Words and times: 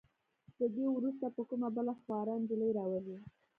له 0.59 0.67
دې 0.75 0.85
وروسته 0.91 1.25
به 1.35 1.41
کومه 1.49 1.69
بله 1.77 1.93
خواره 1.99 2.33
نجلې 2.41 2.69
راولئ. 2.77 3.17